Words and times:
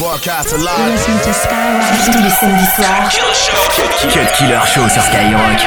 Broadcast 0.00 0.56
live. 0.56 1.04
Tous 2.06 2.22
les 2.22 2.30
samedis 2.30 2.64
soirs. 2.74 3.10
Cut 4.10 4.32
Killer 4.38 4.58
Show 4.64 4.88
sur 4.88 5.02
Skyrock. 5.02 5.60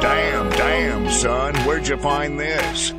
Damn, 0.00 0.48
damn, 0.50 1.10
son, 1.10 1.52
where'd 1.66 1.88
you 1.88 1.96
find 1.96 2.38
this? 2.38 2.94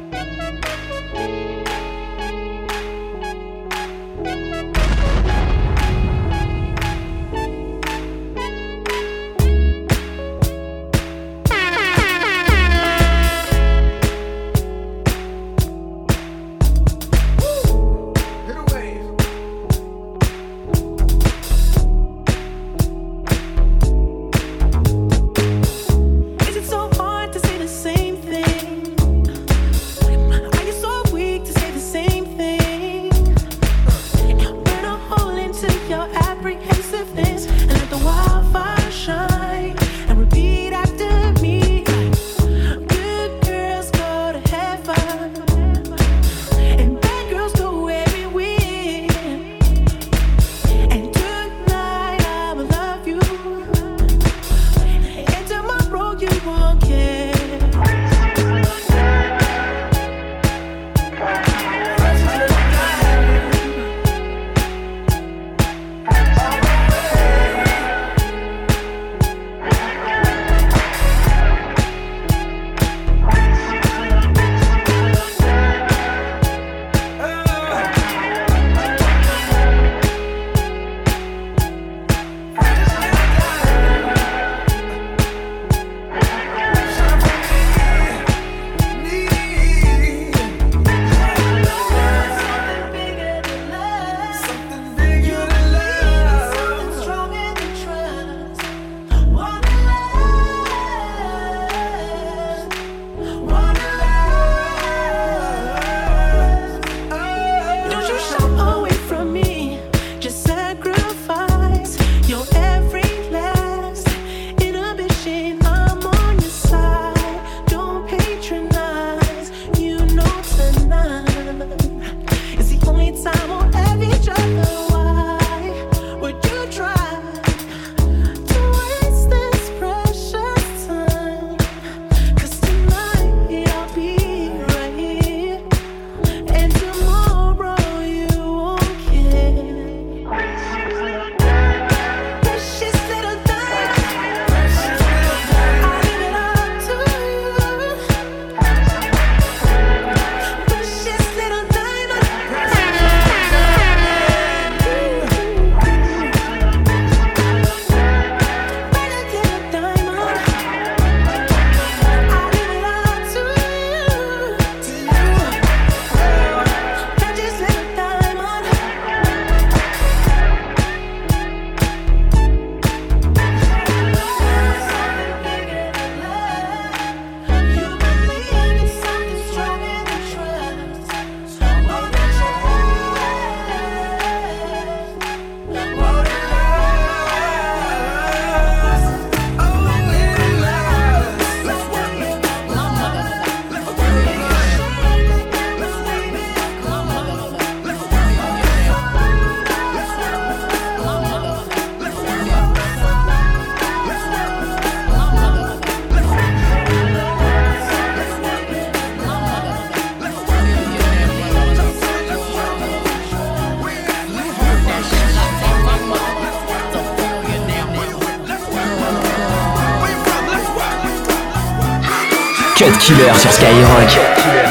Killer 223.09 223.33
sur 223.33 223.51
Skyrock. 223.51 224.68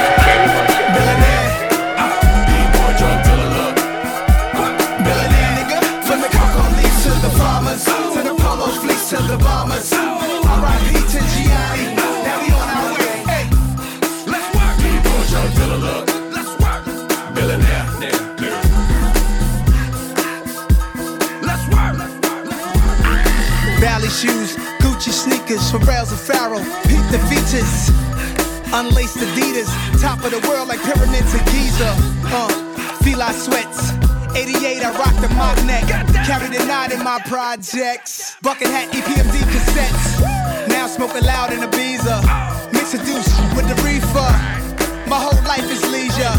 Top 30.19 30.33
of 30.33 30.41
the 30.41 30.49
world 30.49 30.69
like 30.69 30.81
pyramids 30.83 31.35
of 31.35 31.45
Giza. 31.47 31.95
Uh, 32.27 32.49
Fila 33.03 33.33
sweats. 33.33 33.93
88, 34.37 34.83
I 34.83 34.91
rocked 34.99 35.21
the 35.21 35.29
mock 35.35 35.57
neck. 35.65 35.85
Carry 36.27 36.49
the 36.49 36.65
knot 36.67 36.93
in 36.93 37.03
my 37.03 37.21
projects. 37.27 38.37
Bucket 38.43 38.69
hat, 38.69 38.93
EPMD 38.93 39.37
cassettes. 39.53 40.69
Now 40.69 40.87
smoking 40.87 41.25
loud 41.25 41.53
in 41.53 41.61
Ibiza. 41.61 42.73
Mix 42.73 42.95
a 42.95 42.99
deuce 42.99 43.31
with 43.57 43.67
the 43.69 43.77
reefer. 43.83 44.31
My 45.09 45.19
whole 45.19 45.43
life 45.45 45.69
is 45.71 45.83
leisure. 45.91 46.37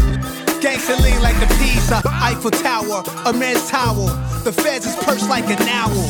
Gangsta 0.60 1.00
lean 1.02 1.20
like 1.22 1.38
the 1.40 1.48
pizza. 1.58 2.00
Eiffel 2.06 2.50
Tower, 2.50 3.02
a 3.26 3.32
man's 3.32 3.68
towel. 3.68 4.06
The 4.44 4.52
feds 4.52 4.86
is 4.86 4.94
perched 5.04 5.28
like 5.28 5.46
an 5.46 5.60
owl. 5.68 6.04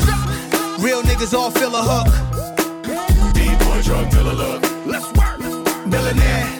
Real 0.79 1.03
niggas 1.03 1.35
all 1.35 1.51
feel 1.51 1.75
a 1.75 1.83
hook. 1.83 3.35
D-boy 3.35 3.83
drug 3.83 4.11
dealer 4.11 4.35
look. 4.35 4.63
Let's 4.87 5.11
work. 5.13 5.39
Millionaire. 5.87 6.60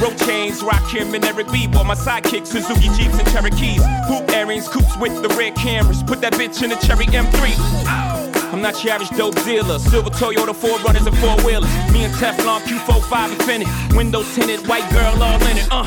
Rope 0.00 0.16
chains, 0.26 0.60
Rakim 0.62 1.14
and 1.14 1.24
Eric 1.24 1.50
B. 1.50 1.66
Bought 1.66 1.86
my 1.86 1.94
sidekick, 1.94 2.46
Suzuki 2.46 2.88
Jeeps 2.96 3.18
and 3.18 3.28
Cherokees. 3.32 3.82
Hoop 4.08 4.30
earrings, 4.30 4.68
coops 4.68 4.96
with 4.98 5.22
the 5.22 5.28
red 5.36 5.54
cameras. 5.54 6.02
Put 6.02 6.20
that 6.20 6.34
bitch 6.34 6.62
in 6.62 6.72
a 6.72 6.76
Cherry 6.76 7.06
M3. 7.06 8.16
I'm 8.52 8.60
not 8.60 8.82
your 8.84 8.94
average 8.94 9.10
dope 9.10 9.34
dealer. 9.44 9.78
Silver 9.78 10.10
Toyota, 10.10 10.54
four 10.54 10.78
runners 10.80 11.06
and 11.06 11.16
four 11.18 11.36
wheelers. 11.44 11.70
Me 11.92 12.04
and 12.04 12.14
Teflon, 12.14 12.60
Q45 12.60 13.34
Infiniti. 13.34 13.96
Windows 13.96 14.34
tinted, 14.34 14.66
white 14.68 14.88
girl 14.92 15.22
all 15.22 15.42
in 15.42 15.56
it. 15.56 15.68
Uh. 15.70 15.84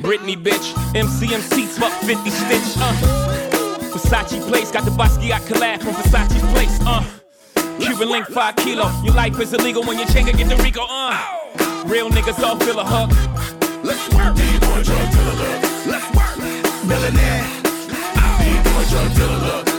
Britney, 0.00 0.36
bitch. 0.36 0.72
MCM 0.94 1.40
seats, 1.40 1.78
fuck 1.78 1.92
50 2.02 2.30
stitch, 2.30 2.78
uh. 2.78 2.92
Versace 3.92 4.40
place, 4.48 4.70
got 4.70 4.84
the 4.84 4.90
Basquiat 4.90 5.40
collab 5.46 5.82
from 5.82 5.94
Versace's 5.94 6.42
place, 6.52 6.78
uh. 6.86 7.04
Cuban 7.80 8.08
link, 8.08 8.26
5 8.26 8.56
kilo. 8.56 8.90
Your 9.02 9.14
life 9.14 9.38
is 9.40 9.52
illegal 9.52 9.84
when 9.84 9.98
you 9.98 10.06
change 10.06 10.28
it, 10.28 10.36
get 10.36 10.48
the 10.48 10.56
Rico, 10.62 10.84
uh. 10.88 11.43
Real 11.86 12.08
niggas 12.08 12.42
all 12.42 12.56
feel 12.56 12.78
a 12.80 12.84
hook. 12.84 13.10
Let's 13.84 14.08
work. 14.14 14.34
D-boy 14.36 14.82
drug 14.82 15.10
dealer. 15.12 15.60
Let's 15.86 16.08
work. 16.16 16.36
Millionaire. 16.86 17.44
D-boy 18.40 18.84
drug 18.88 19.14
dealer 19.14 19.73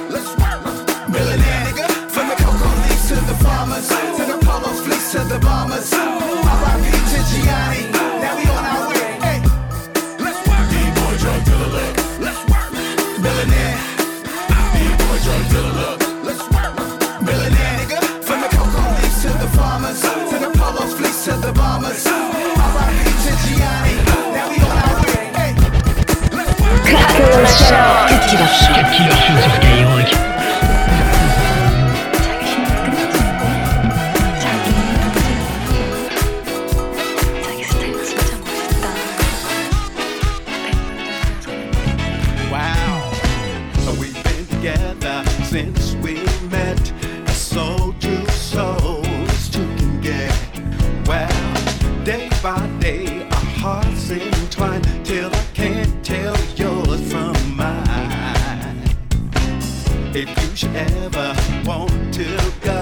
want 61.66 62.14
to 62.14 62.26
go. 62.62 62.75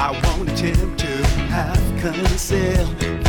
I 0.00 0.12
won't 0.12 0.48
attempt 0.52 1.00
to 1.00 1.26
have 1.50 2.00
conceal 2.00 3.27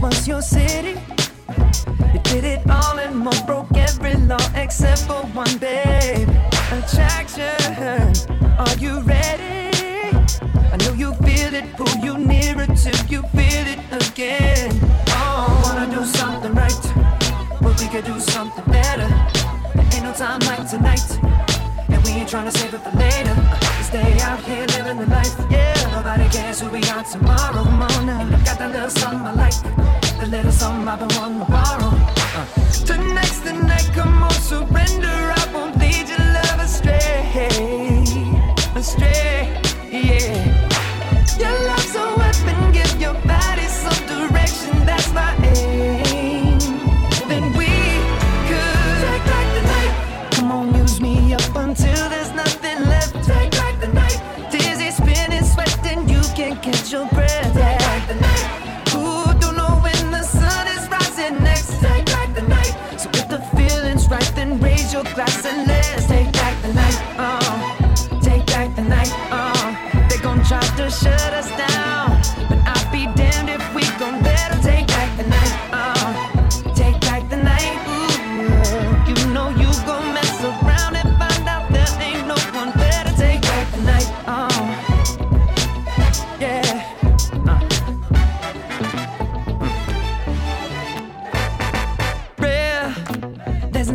was 0.00 0.28
your 0.28 0.40
city. 0.42 1.00
You 2.12 2.20
did 2.24 2.44
it 2.44 2.70
all 2.70 2.98
and 2.98 3.16
more, 3.16 3.32
broke 3.46 3.76
every 3.76 4.14
law 4.14 4.38
except 4.54 5.02
for 5.02 5.22
one, 5.34 5.58
babe. 5.58 6.28
Attraction, 6.72 8.14
are 8.58 8.76
you 8.76 9.00
ready? 9.00 9.70
I 10.72 10.76
know 10.80 10.92
you 10.92 11.14
feel 11.14 11.54
it, 11.54 11.64
pull 11.76 11.94
you 12.02 12.18
nearer 12.18 12.66
till 12.66 13.06
you 13.06 13.22
feel 13.34 13.66
it 13.74 13.80
again. 13.90 14.70
Oh, 15.08 15.60
wanna 15.64 15.90
do 15.90 16.04
something 16.04 16.54
right, 16.54 16.82
but 17.60 17.80
we 17.80 17.88
could 17.88 18.04
do 18.04 18.18
something 18.20 18.64
better. 18.66 19.08
There 19.74 19.88
ain't 19.94 20.04
no 20.04 20.12
time 20.12 20.40
like 20.40 20.68
tonight, 20.68 21.08
and 21.88 22.02
we 22.04 22.10
ain't 22.10 22.28
trying 22.28 22.50
to 22.50 22.56
save 22.56 22.74
it 22.74 22.80
for 22.80 22.96
later. 22.96 23.34
Stay 23.82 24.20
out 24.20 24.40
here 24.44 24.66
living 24.66 24.98
the 24.98 25.06
life, 25.06 25.34
yeah. 25.50 25.77
Nobody 26.08 26.30
cares 26.30 26.60
who 26.60 26.70
we 26.70 26.82
are 26.84 27.04
tomorrow 27.04 27.64
morning. 27.64 28.08
And 28.08 28.34
I 28.34 28.42
got 28.42 28.58
that 28.58 28.72
little 28.72 28.88
something 28.88 29.26
I 29.26 29.32
like, 29.34 30.18
the 30.18 30.26
little 30.26 30.50
something 30.50 30.88
I've 30.88 31.00
been 31.00 31.18
wanting 31.18 31.40
to 31.40 31.52
borrow. 31.52 31.90
Uh. 32.34 32.46
Tonight's 32.86 33.40
the 33.40 33.52
night, 33.52 33.90
come 33.92 34.22
on, 34.22 34.30
surrender. 34.30 35.37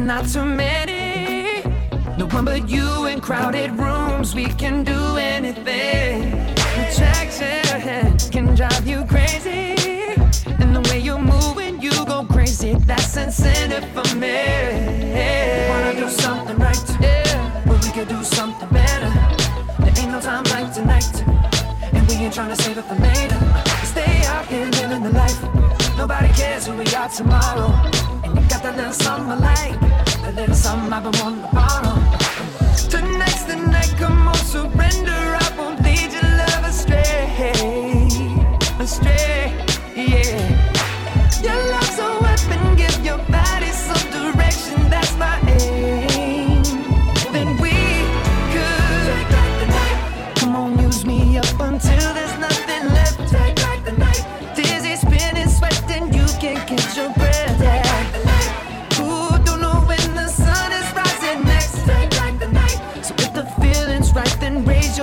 not 0.05 0.27
too 0.27 0.45
many. 0.45 1.63
No 2.17 2.25
one 2.27 2.45
but 2.45 2.69
you 2.69 3.05
in 3.05 3.21
crowded 3.21 3.71
rooms. 3.71 4.35
We 4.35 4.45
can 4.45 4.83
do 4.83 5.17
anything. 5.17 6.31
The 6.31 8.29
can 8.31 8.55
drive 8.55 8.87
you 8.87 9.05
crazy, 9.05 9.75
and 10.59 10.75
the 10.75 10.81
way 10.89 10.99
you 10.99 11.17
move 11.17 11.55
when 11.55 11.79
you 11.79 11.91
go 12.05 12.25
crazy. 12.25 12.73
That's 12.85 13.15
incentive 13.15 13.85
for 13.93 14.15
me. 14.15 14.39
We 15.13 15.69
wanna 15.69 15.93
do 15.95 16.09
something 16.09 16.57
right, 16.57 16.97
yeah. 16.99 17.63
but 17.65 17.83
we 17.83 17.91
could 17.91 18.07
do 18.07 18.23
something 18.23 18.69
better. 18.69 19.11
There 19.79 19.93
ain't 19.99 20.11
no 20.11 20.19
time 20.19 20.43
like 20.45 20.73
tonight, 20.73 21.13
and 21.93 22.07
we 22.07 22.15
ain't 22.15 22.33
trying 22.33 22.55
to 22.55 22.61
save 22.61 22.77
it 22.77 22.85
for 22.85 22.95
later. 22.95 23.39
Stay 23.85 24.25
out 24.25 24.45
here 24.47 24.65
living 24.65 25.03
the 25.03 25.11
life. 25.11 25.41
Nobody 25.97 26.29
cares 26.33 26.67
who 26.67 26.73
we 26.75 26.85
are 26.95 27.09
tomorrow. 27.09 27.69
I'm, 30.73 30.89
not 30.89 31.03
the 31.03 31.11
one. 31.19 31.52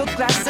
special 0.00 0.16
glass 0.16 0.49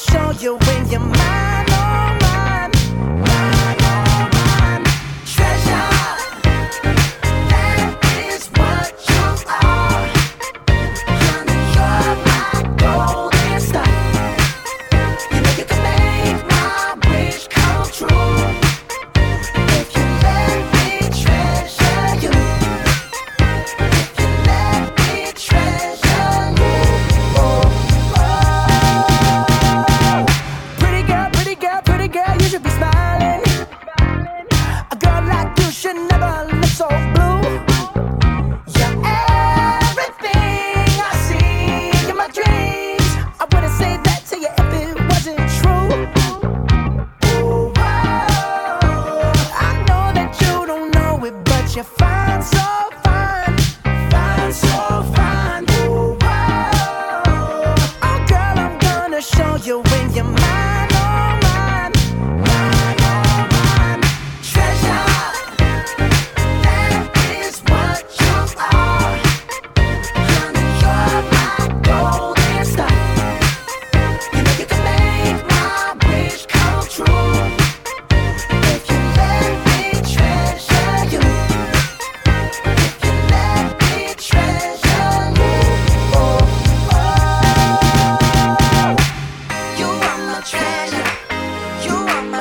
show 0.00 0.30
you 0.40 0.56
when 0.56 0.88
you're 0.88 1.00
mine. 1.00 1.59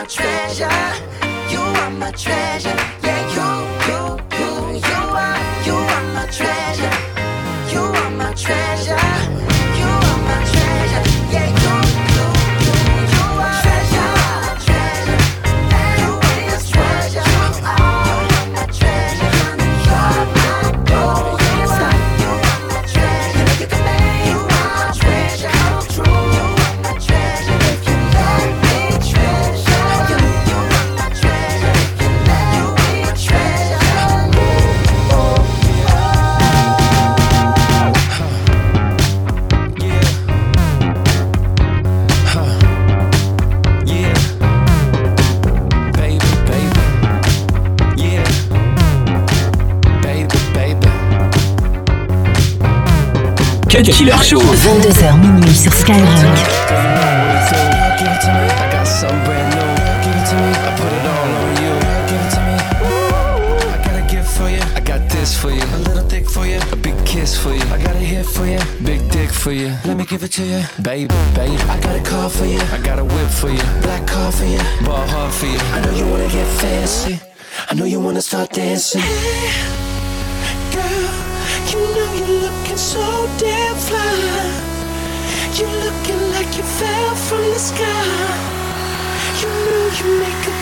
treasure. 0.10 0.68
You 1.52 1.60
are 1.60 1.92
my 1.92 2.12
treasure. 2.12 2.99
Cut 53.80 53.94
Killer 53.94 54.22
Show. 54.22 54.42
22h 54.42 55.18
minuit 55.22 55.56
sur 55.56 55.74
Skyrock. 55.74 56.04
for 68.36 68.46
you, 68.46 68.60
big 68.84 69.00
dick 69.12 69.30
for 69.30 69.52
you. 69.52 69.68
Let 69.86 69.96
me 69.98 70.06
give 70.06 70.24
it 70.24 70.32
to 70.34 70.44
you, 70.44 70.62
baby, 70.82 71.08
baby. 71.34 71.56
I 71.70 71.80
got 71.80 71.96
a 71.96 72.02
car 72.04 72.30
for 72.30 72.46
you, 72.46 72.60
I 72.60 72.82
got 72.84 73.00
a 73.00 73.04
whip 73.04 73.30
for 73.30 73.50
you, 73.50 73.64
black 73.82 74.06
car 74.06 74.32
for 74.32 74.46
you, 74.46 74.60
ball 74.86 75.08
hard 75.08 75.34
for 75.34 75.46
you. 75.46 75.58
I 75.58 75.80
know 75.86 75.92
you 75.96 76.06
wanna 76.06 76.28
get 76.28 76.48
fancy, 76.60 77.20
I 77.70 77.76
know 77.76 77.86
you 77.86 78.02
wanna 78.02 78.22
start 78.22 78.52
dancing. 78.52 79.02
Hey, 79.02 80.76
girl. 80.76 81.29
You 81.72 81.80
know 81.80 82.14
you're 82.14 82.42
looking 82.42 82.78
so 82.78 83.30
damn 83.38 83.76
fly. 83.76 84.70
You're 85.54 85.78
looking 85.86 86.22
like 86.32 86.58
you 86.58 86.64
fell 86.64 87.16
from 87.16 87.42
the 87.42 87.60
sky. 87.60 88.60
You 89.42 89.50
know 89.50 89.86
you 90.00 90.20
make 90.20 90.48
a 90.48 90.59